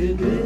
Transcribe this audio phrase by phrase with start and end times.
[0.00, 0.39] good.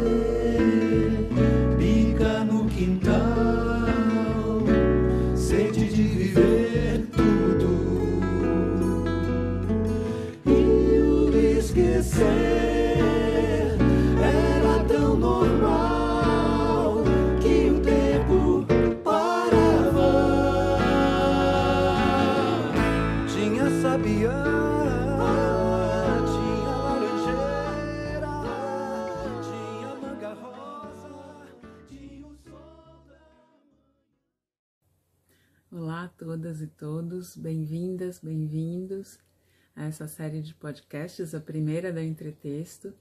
[36.65, 39.19] E todos, bem-vindas, bem-vindos
[39.75, 42.91] a essa série de podcasts, a primeira da Entretexto.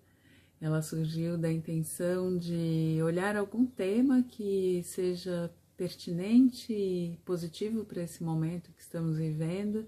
[0.60, 8.22] Ela surgiu da intenção de olhar algum tema que seja pertinente e positivo para esse
[8.22, 9.86] momento que estamos vivendo,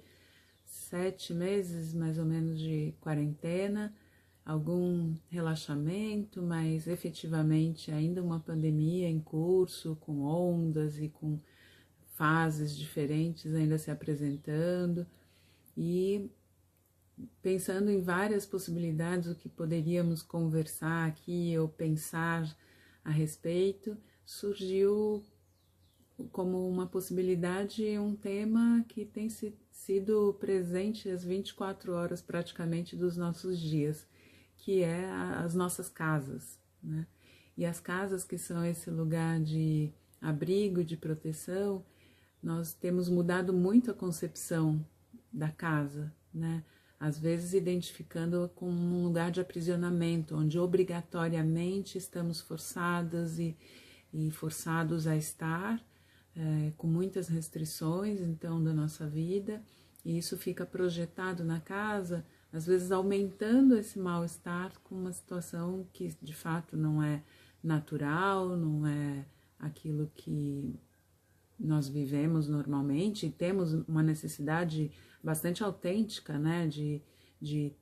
[0.65, 3.95] sete meses mais ou menos de quarentena,
[4.43, 11.39] algum relaxamento, mas efetivamente ainda uma pandemia em curso, com ondas e com
[12.17, 15.07] fases diferentes ainda se apresentando
[15.77, 16.31] e
[17.43, 22.57] pensando em várias possibilidades o que poderíamos conversar aqui ou pensar
[23.05, 25.23] a respeito, surgiu
[26.33, 33.17] como uma possibilidade um tema que tem se- sido presente às 24 horas praticamente dos
[33.17, 34.07] nossos dias,
[34.57, 37.07] que é a- as nossas casas, né?
[37.57, 41.85] E as casas que são esse lugar de abrigo, de proteção,
[42.47, 44.87] nós temos mudado muito a concepção
[45.33, 46.63] da casa, né?
[46.99, 53.57] Às vezes identificando como um lugar de aprisionamento, onde obrigatoriamente estamos forçadas e,
[54.15, 55.85] e forçados a estar,
[56.37, 59.61] eh, com muitas restrições, então, da nossa vida,
[60.05, 66.17] e isso fica projetado na casa, às vezes aumentando esse mal-estar com uma situação que
[66.23, 67.25] de fato não é
[67.61, 69.27] natural, não é
[69.59, 70.79] aquilo que
[71.59, 74.91] nós vivemos normalmente e temos uma necessidade
[75.23, 77.03] bastante autêntica, né, de,
[77.41, 77.73] de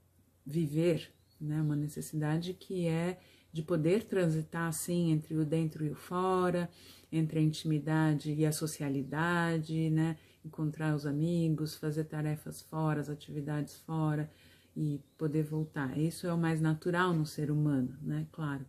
[0.47, 3.19] viver, né, uma necessidade que é
[3.53, 6.69] de poder transitar assim entre o dentro e o fora,
[7.12, 13.77] entre a intimidade e a socialidade, né, encontrar os amigos, fazer tarefas fora, as atividades
[13.79, 14.31] fora
[14.77, 15.97] e poder voltar.
[15.97, 18.67] Isso é o mais natural no ser humano, né, claro.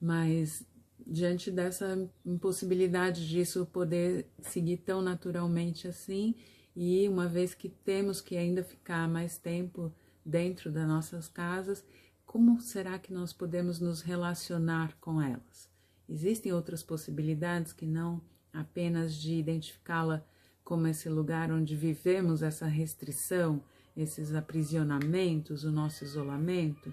[0.00, 0.66] Mas
[1.06, 6.34] diante dessa impossibilidade disso poder seguir tão naturalmente assim,
[6.74, 9.92] e uma vez que temos que ainda ficar mais tempo
[10.24, 11.84] dentro das nossas casas,
[12.24, 15.68] como será que nós podemos nos relacionar com elas?
[16.08, 20.24] Existem outras possibilidades que não apenas de identificá-la
[20.64, 23.62] como esse lugar onde vivemos essa restrição,
[23.96, 26.92] esses aprisionamentos, o nosso isolamento?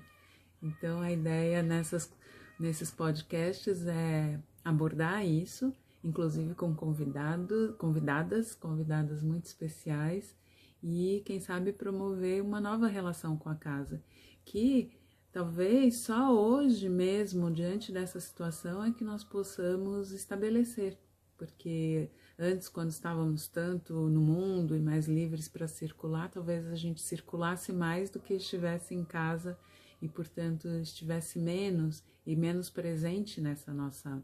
[0.62, 2.12] Então, a ideia nessas,
[2.60, 10.36] nesses podcasts é abordar isso, inclusive com convidado, convidadas, convidadas muito especiais,
[10.84, 14.02] e quem sabe promover uma nova relação com a casa,
[14.46, 14.92] que
[15.32, 20.98] talvez só hoje mesmo, diante dessa situação, é que nós possamos estabelecer,
[21.38, 27.02] porque antes, quando estávamos tanto no mundo e mais livres para circular, talvez a gente
[27.02, 29.58] circulasse mais do que estivesse em casa
[30.02, 34.24] e, portanto, estivesse menos e menos presente nessa nossa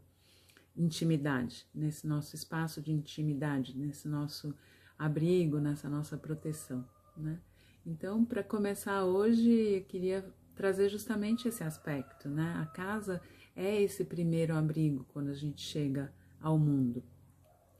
[0.76, 4.54] intimidade, nesse nosso espaço de intimidade, nesse nosso
[4.98, 6.84] abrigo, nessa nossa proteção,
[7.16, 7.40] né?
[7.84, 12.54] Então, para começar hoje, eu queria trazer justamente esse aspecto, né?
[12.60, 13.20] A casa
[13.54, 17.02] é esse primeiro abrigo quando a gente chega ao mundo,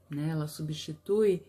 [0.08, 0.28] né?
[0.28, 1.42] Ela substitui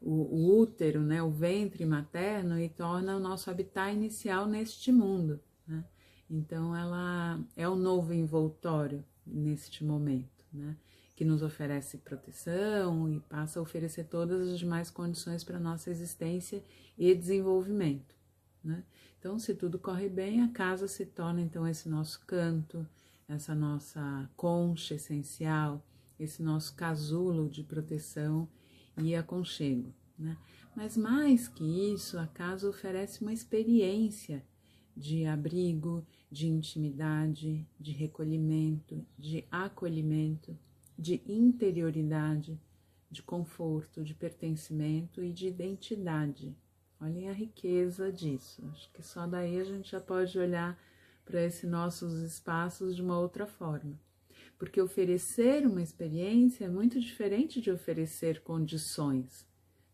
[0.00, 1.22] o, útero, né?
[1.22, 5.84] O ventre materno e torna o nosso habitat inicial neste mundo, né?
[6.30, 10.76] Então, ela é o novo envoltório neste momento, né?
[11.14, 16.62] Que nos oferece proteção e passa a oferecer todas as demais condições para nossa existência
[16.98, 18.14] e desenvolvimento,
[18.62, 18.84] né?
[19.18, 22.86] Então, se tudo corre bem, a casa se torna então esse nosso canto,
[23.28, 25.82] essa nossa concha essencial,
[26.18, 28.48] esse nosso casulo de proteção
[28.98, 30.36] e aconchego, né?
[30.76, 34.44] Mas mais que isso, a casa oferece uma experiência
[34.96, 36.04] de abrigo,
[36.34, 40.58] de intimidade, de recolhimento, de acolhimento,
[40.98, 42.60] de interioridade,
[43.08, 46.52] de conforto, de pertencimento e de identidade.
[47.00, 48.68] Olhem a riqueza disso.
[48.72, 50.76] Acho que só daí a gente já pode olhar
[51.24, 53.96] para esses nossos espaços de uma outra forma.
[54.58, 59.46] Porque oferecer uma experiência é muito diferente de oferecer condições.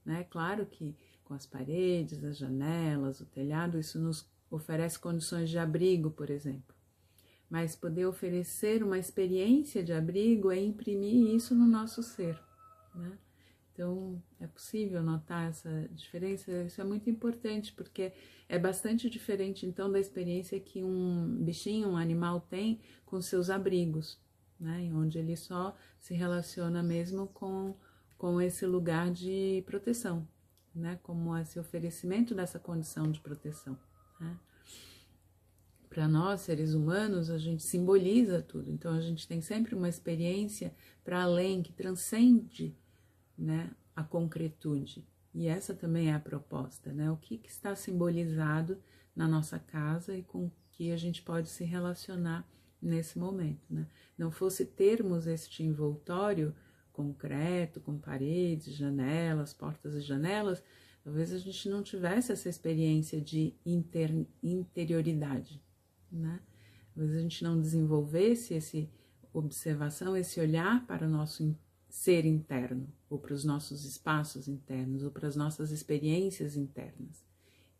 [0.07, 0.25] Né?
[0.25, 6.11] Claro que com as paredes, as janelas, o telhado, isso nos oferece condições de abrigo,
[6.11, 6.75] por exemplo.
[7.51, 12.39] mas poder oferecer uma experiência de abrigo é imprimir isso no nosso ser,
[12.95, 13.19] né?
[13.73, 16.53] Então, é possível notar essa diferença?
[16.65, 18.13] Isso é muito importante, porque
[18.49, 24.21] é bastante diferente, então, da experiência que um bichinho, um animal tem com seus abrigos,
[24.59, 24.91] né?
[24.95, 27.75] Onde ele só se relaciona mesmo com,
[28.19, 30.29] com esse lugar de proteção,
[30.75, 31.01] né?
[31.03, 33.79] Como esse oferecimento dessa condição de proteção,
[34.21, 34.37] né?
[35.89, 40.73] Para nós, seres humanos, a gente simboliza tudo, então a gente tem sempre uma experiência
[41.03, 42.77] para além, que transcende
[43.37, 45.05] né, a concretude.
[45.35, 47.11] E essa também é a proposta, né?
[47.11, 48.81] O que, que está simbolizado
[49.17, 52.49] na nossa casa e com que a gente pode se relacionar
[52.81, 53.87] nesse momento, né?
[54.17, 56.55] Não fosse termos este envoltório
[56.93, 60.63] concreto, com paredes, janelas, portas e janelas,
[61.03, 65.63] talvez a gente não tivesse essa experiência de inter, interioridade,
[66.11, 66.41] né?
[66.95, 68.91] Talvez a gente não desenvolvesse esse
[69.33, 71.57] observação, esse olhar para o nosso
[71.89, 77.25] ser interno, ou para os nossos espaços internos, ou para as nossas experiências internas.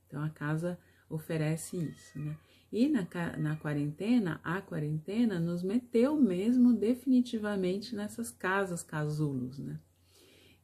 [0.07, 0.79] Então a casa
[1.09, 2.37] oferece isso, né?
[2.73, 3.07] E na,
[3.37, 9.81] na quarentena, a quarentena nos meteu mesmo definitivamente nessas casas casulos, né?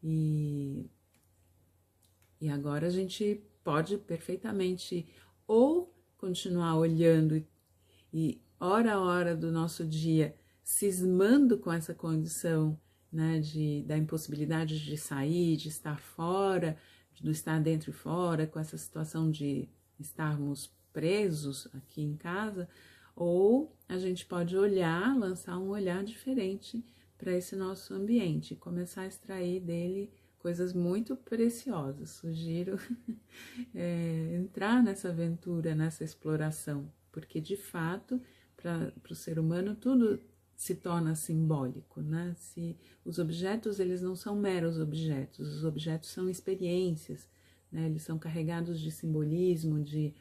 [0.03, 0.89] E,
[2.41, 5.07] e agora a gente pode perfeitamente
[5.47, 7.45] ou continuar olhando
[8.13, 12.79] e, hora a hora do nosso dia cismando com essa condição
[13.13, 16.77] né, de, da impossibilidade de sair, de estar fora,
[17.15, 19.69] de estar dentro e fora, com essa situação de
[19.99, 22.69] estarmos presos aqui em casa,
[23.15, 26.85] ou a gente pode olhar, lançar um olhar diferente
[27.17, 30.11] para esse nosso ambiente começar a extrair dele
[30.47, 32.11] coisas muito preciosas.
[32.11, 32.79] Sugiro
[33.75, 38.23] é, entrar nessa aventura, nessa exploração, porque de fato,
[38.57, 40.21] para o ser humano, tudo
[40.55, 42.33] se torna simbólico, né?
[42.37, 47.29] Se os objetos eles não são meros objetos, os objetos são experiências,
[47.73, 47.87] né?
[47.87, 50.15] Eles são carregados de simbolismo, de,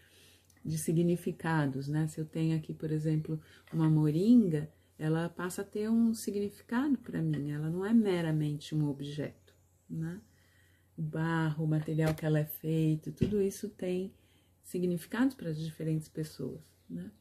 [0.64, 2.08] de significados, né?
[2.08, 3.40] Se eu tenho aqui, por exemplo,
[3.72, 8.90] uma moringa, ela passa a ter um significado para mim, ela não é meramente um
[8.90, 9.45] objeto,
[9.90, 10.22] né?
[10.98, 14.14] O barro, o material que ela é feito, tudo isso tem
[14.64, 17.12] significados para as diferentes pessoas, né?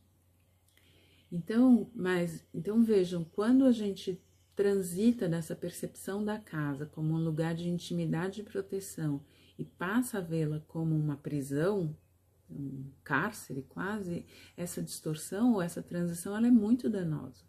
[1.31, 4.23] Então, mas então vejam, quando a gente
[4.55, 9.21] transita nessa percepção da casa como um lugar de intimidade e proteção
[9.59, 11.97] e passa a vê-la como uma prisão,
[12.49, 14.25] um cárcere quase,
[14.57, 17.45] essa distorção ou essa transição ela é muito danosa.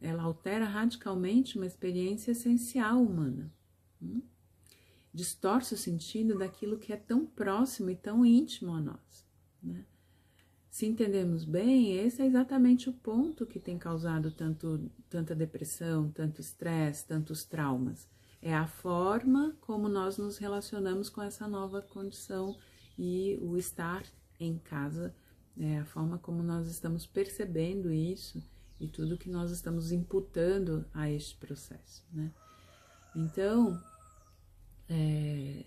[0.00, 3.52] Ela altera radicalmente uma experiência essencial humana.
[4.02, 4.22] Hum?
[5.12, 9.26] Distorce o sentido daquilo que é tão próximo e tão íntimo a nós.
[9.62, 9.84] Né?
[10.70, 16.40] Se entendemos bem, esse é exatamente o ponto que tem causado tanto, tanta depressão, tanto
[16.40, 18.06] estresse, tantos traumas.
[18.40, 22.56] É a forma como nós nos relacionamos com essa nova condição
[22.96, 24.04] e o estar
[24.38, 25.14] em casa,
[25.58, 28.40] é a forma como nós estamos percebendo isso
[28.80, 32.32] e tudo que nós estamos imputando a este processo, né?
[33.14, 33.82] Então,
[34.88, 35.64] é,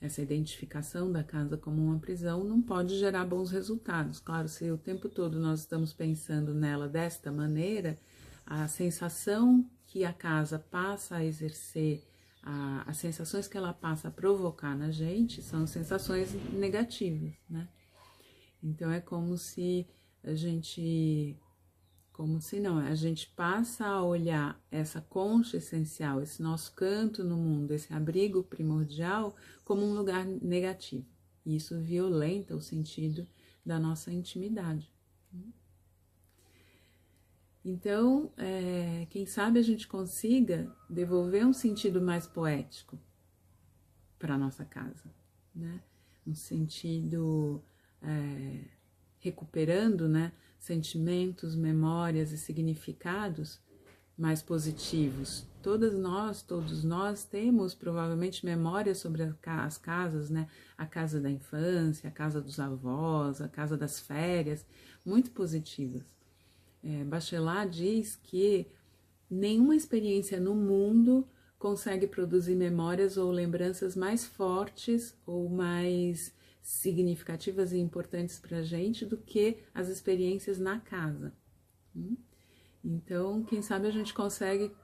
[0.00, 4.20] essa identificação da casa como uma prisão não pode gerar bons resultados.
[4.20, 7.98] Claro, se o tempo todo nós estamos pensando nela desta maneira,
[8.44, 12.06] a sensação que a casa passa a exercer,
[12.42, 17.68] a, as sensações que ela passa a provocar na gente são sensações negativas, né?
[18.62, 19.86] Então é como se
[20.22, 21.36] a gente
[22.16, 27.36] como se não, a gente passa a olhar essa concha essencial, esse nosso canto no
[27.36, 31.04] mundo, esse abrigo primordial, como um lugar negativo.
[31.44, 33.26] E isso violenta o sentido
[33.62, 34.90] da nossa intimidade.
[37.62, 42.98] Então, é, quem sabe a gente consiga devolver um sentido mais poético
[44.18, 45.14] para a nossa casa,
[45.54, 45.82] né?
[46.26, 47.62] Um sentido
[48.00, 48.64] é,
[49.18, 50.32] recuperando, né?
[50.58, 53.60] Sentimentos, memórias e significados
[54.16, 55.46] mais positivos.
[55.62, 60.48] Todas nós, todos nós temos provavelmente memórias sobre as casas, né?
[60.78, 64.64] A casa da infância, a casa dos avós, a casa das férias,
[65.04, 66.02] muito positivas.
[66.82, 68.66] É, Bachelard diz que
[69.28, 71.26] nenhuma experiência no mundo
[71.58, 76.32] consegue produzir memórias ou lembranças mais fortes ou mais
[76.66, 81.32] significativas e importantes para a gente do que as experiências na casa.
[81.94, 82.16] Hum?
[82.84, 84.74] Então, quem sabe a gente consegue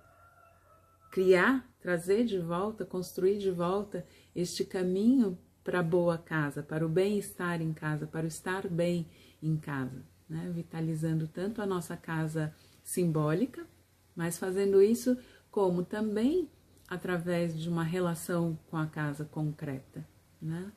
[1.10, 6.88] criar, trazer de volta, construir de volta este caminho para a boa casa, para o
[6.88, 9.08] bem-estar em casa, para o estar bem
[9.42, 10.04] em casa.
[10.28, 10.52] né?
[10.54, 13.66] vitalizando tanto a nossa casa simbólica,
[14.14, 15.18] mas fazendo isso
[15.50, 16.48] como também
[16.86, 20.06] através de uma relação com a casa concreta.
[20.40, 20.70] Né?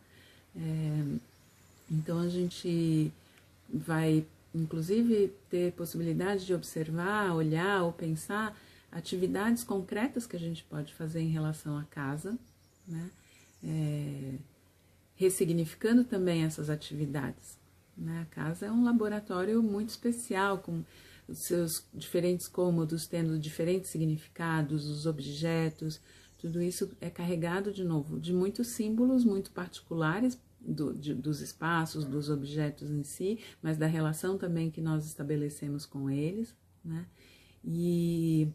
[0.56, 1.18] É,
[1.92, 3.12] então a gente
[3.72, 8.58] vai, inclusive, ter possibilidade de observar, olhar ou pensar
[8.92, 12.38] atividades concretas que a gente pode fazer em relação à casa,
[12.88, 13.10] né?
[13.64, 14.36] É,
[15.16, 17.58] ressignificando também essas atividades.
[17.98, 18.22] Né?
[18.22, 20.84] A casa é um laboratório muito especial, com
[21.28, 26.00] os seus diferentes cômodos tendo diferentes significados, os objetos,
[26.38, 32.06] tudo isso é carregado de novo de muitos símbolos muito particulares do, de, dos espaços,
[32.06, 37.06] dos objetos em si, mas da relação também que nós estabelecemos com eles, né?
[37.64, 38.48] E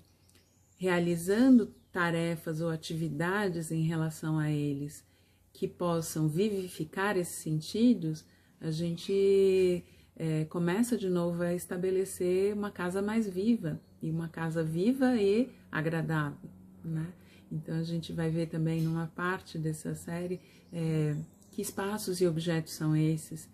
[0.77, 5.05] realizando tarefas ou atividades em relação a eles
[5.53, 8.25] que possam vivificar esses sentidos,
[8.61, 9.85] a gente
[10.17, 15.51] é, começa de novo a estabelecer uma casa mais viva e uma casa viva e
[15.71, 16.51] agradável,
[16.85, 17.13] né?
[17.51, 20.41] Então a gente vai ver também numa parte dessa série
[20.73, 21.17] é,
[21.51, 23.49] que espaços e objetos são esses,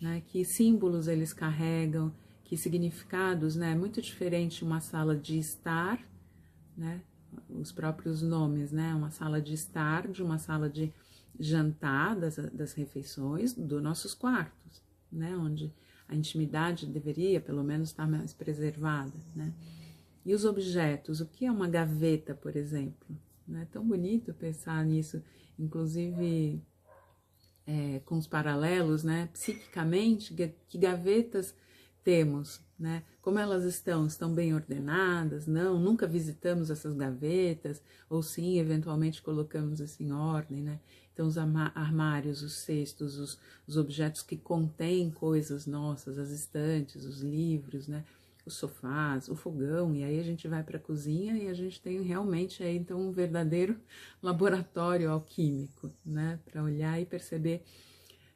[0.00, 0.22] né?
[0.26, 2.12] Que símbolos eles carregam,
[2.44, 3.72] que significados, né?
[3.72, 6.00] É muito diferente uma sala de estar,
[6.76, 7.02] né?
[7.48, 8.94] Os próprios nomes, né?
[8.94, 10.92] Uma sala de estar de uma sala de
[11.38, 15.36] jantar das, das refeições dos nossos quartos, né?
[15.36, 15.72] Onde
[16.08, 19.52] a intimidade deveria, pelo menos, estar mais preservada, né?
[20.24, 23.16] E os objetos, o que é uma gaveta, por exemplo?
[23.54, 25.22] É tão bonito pensar nisso,
[25.58, 26.62] inclusive
[27.66, 29.28] é, com os paralelos, né?
[29.32, 30.34] Psiquicamente,
[30.68, 31.54] que gavetas
[32.02, 33.02] temos, né?
[33.20, 34.06] Como elas estão?
[34.06, 35.46] Estão bem ordenadas?
[35.46, 35.78] Não?
[35.78, 37.80] Nunca visitamos essas gavetas?
[38.10, 40.80] Ou sim, eventualmente colocamos isso em ordem, né?
[41.12, 47.20] Então, os armários, os cestos, os, os objetos que contêm coisas nossas, as estantes, os
[47.20, 48.04] livros, né?
[48.44, 51.80] Os sofás, o fogão, e aí a gente vai para a cozinha e a gente
[51.80, 53.80] tem realmente aí então um verdadeiro
[54.20, 56.40] laboratório alquímico, né?
[56.44, 57.62] Para olhar e perceber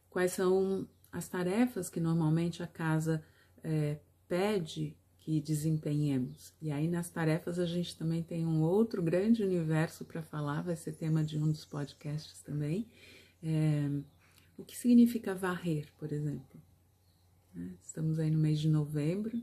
[0.09, 3.25] quais são as tarefas que normalmente a casa
[3.65, 3.99] é,
[4.29, 6.55] pede que desempenhemos.
[6.63, 10.77] E aí nas tarefas a gente também tem um outro grande universo para falar, vai
[10.77, 12.87] ser tema de um dos podcasts também.
[13.43, 13.91] É,
[14.57, 16.63] o que significa varrer, por exemplo?
[17.53, 17.75] Né?
[17.83, 19.43] Estamos aí no mês de novembro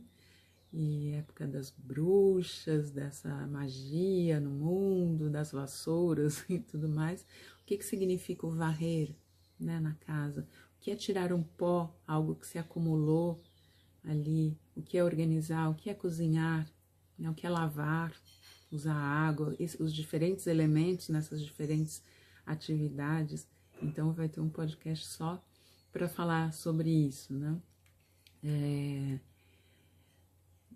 [0.74, 7.22] e época das bruxas, dessa magia no mundo, das vassouras e tudo mais.
[7.62, 9.16] O que, que significa o varrer
[9.60, 10.48] né, na casa?
[10.76, 13.40] O que é tirar um pó, algo que se acumulou
[14.04, 16.68] ali, o que é organizar, o que é cozinhar,
[17.18, 18.12] né, o que é lavar,
[18.72, 22.02] usar água, os diferentes elementos nessas diferentes
[22.44, 23.48] atividades.
[23.80, 25.42] Então vai ter um podcast só
[25.92, 27.62] para falar sobre isso, né?
[28.44, 29.20] É,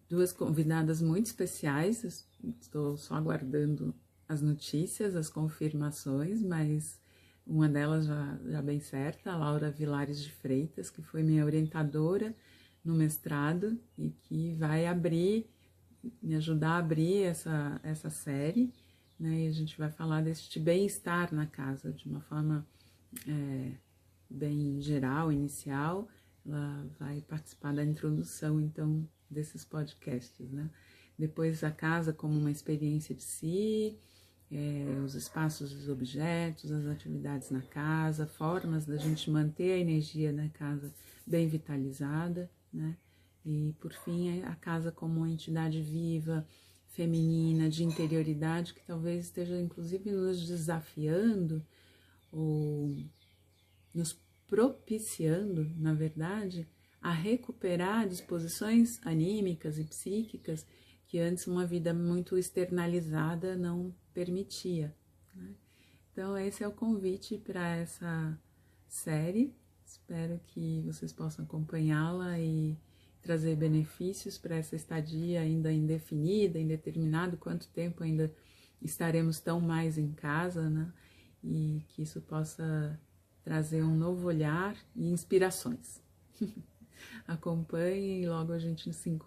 [0.10, 2.26] duas convidadas muito especiais,
[2.62, 3.94] estou só aguardando
[4.28, 7.00] as notícias, as confirmações, mas
[7.46, 12.36] uma delas já, já bem certa, a Laura Vilares de Freitas, que foi minha orientadora
[12.84, 15.50] no mestrado e que vai abrir,
[16.22, 18.74] me ajudar a abrir essa, essa série,
[19.20, 19.46] né?
[19.46, 22.66] E a gente vai falar deste bem-estar na casa de uma forma
[23.28, 23.72] é,
[24.30, 26.08] bem geral, inicial.
[26.46, 30.70] Ela vai participar da introdução, então, desses podcasts, né?
[31.18, 33.98] Depois a casa como uma experiência de si,
[34.52, 40.32] é, os espaços, os objetos, as atividades na casa, formas da gente manter a energia
[40.32, 40.94] na casa
[41.26, 42.98] bem vitalizada né?
[43.46, 46.46] E por fim, a casa como uma entidade viva,
[46.88, 51.66] feminina, de interioridade, que talvez esteja inclusive nos desafiando
[52.32, 52.96] ou
[53.94, 56.68] nos propiciando, na verdade,
[57.02, 60.66] a recuperar disposições anímicas e psíquicas
[61.08, 64.96] que antes uma vida muito externalizada não permitia.
[65.34, 65.56] Né?
[66.12, 68.38] Então, esse é o convite para essa
[68.88, 69.56] série
[69.88, 72.78] Espero que vocês possam acompanhá-la e
[73.22, 78.34] trazer benefícios para essa estadia ainda indefinida, indeterminado quanto tempo ainda
[78.82, 80.92] estaremos tão mais em casa, né?
[81.42, 83.00] E que isso possa
[83.42, 86.02] trazer um novo olhar e inspirações.
[87.28, 89.26] Acompanhem e logo a gente se encontra.